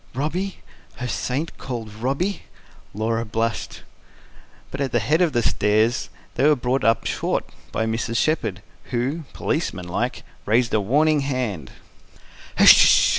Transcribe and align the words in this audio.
Robby? 0.15 0.57
Her 0.95 1.07
saint 1.07 1.59
called 1.59 1.93
Robby? 1.93 2.41
Laura 2.91 3.23
blushed. 3.23 3.83
But 4.71 4.81
at 4.81 4.91
the 4.91 4.97
head 4.97 5.21
of 5.21 5.31
the 5.31 5.43
stairs 5.43 6.09
they 6.33 6.47
were 6.47 6.55
brought 6.55 6.83
up 6.83 7.05
short 7.05 7.45
by 7.71 7.85
Mrs. 7.85 8.17
Shepherd, 8.17 8.63
who, 8.85 9.25
policeman 9.33 9.87
like, 9.87 10.23
raised 10.47 10.73
a 10.73 10.81
warning 10.81 11.19
hand. 11.19 11.69